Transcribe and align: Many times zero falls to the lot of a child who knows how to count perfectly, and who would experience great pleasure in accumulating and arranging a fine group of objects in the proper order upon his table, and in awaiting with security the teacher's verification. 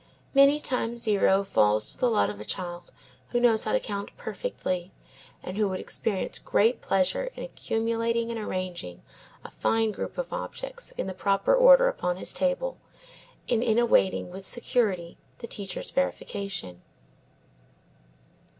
Many 0.33 0.59
times 0.59 1.03
zero 1.03 1.43
falls 1.43 1.91
to 1.93 1.97
the 1.99 2.09
lot 2.09 2.31
of 2.31 2.39
a 2.39 2.43
child 2.43 2.91
who 3.29 3.39
knows 3.39 3.65
how 3.65 3.71
to 3.73 3.79
count 3.79 4.09
perfectly, 4.17 4.91
and 5.43 5.57
who 5.57 5.67
would 5.69 5.79
experience 5.79 6.39
great 6.39 6.81
pleasure 6.81 7.25
in 7.35 7.43
accumulating 7.43 8.31
and 8.31 8.39
arranging 8.39 9.03
a 9.43 9.51
fine 9.51 9.91
group 9.91 10.17
of 10.17 10.33
objects 10.33 10.89
in 10.93 11.05
the 11.05 11.13
proper 11.13 11.53
order 11.53 11.87
upon 11.87 12.17
his 12.17 12.33
table, 12.33 12.79
and 13.47 13.61
in 13.61 13.77
awaiting 13.77 14.31
with 14.31 14.47
security 14.47 15.19
the 15.37 15.45
teacher's 15.45 15.91
verification. 15.91 16.81